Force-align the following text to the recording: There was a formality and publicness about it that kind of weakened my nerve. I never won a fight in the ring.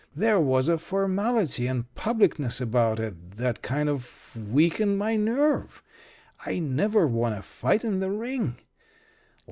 There 0.15 0.39
was 0.39 0.67
a 0.67 0.79
formality 0.79 1.67
and 1.67 1.85
publicness 1.93 2.59
about 2.59 2.99
it 2.99 3.33
that 3.35 3.61
kind 3.61 3.87
of 3.87 4.31
weakened 4.35 4.97
my 4.97 5.15
nerve. 5.15 5.83
I 6.43 6.57
never 6.57 7.05
won 7.05 7.33
a 7.33 7.43
fight 7.43 7.83
in 7.85 7.99
the 7.99 8.09
ring. 8.09 8.55